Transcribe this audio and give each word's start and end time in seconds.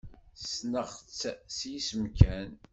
Ssneɣ-tt 0.41 1.21
s 1.55 1.59
yisem 1.71 2.03
kan. 2.17 2.49